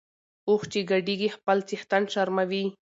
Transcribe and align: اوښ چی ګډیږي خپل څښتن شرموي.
اوښ 0.49 0.61
چی 0.71 0.79
ګډیږي 0.91 1.29
خپل 1.35 1.57
څښتن 1.67 2.03
شرموي. 2.13 2.65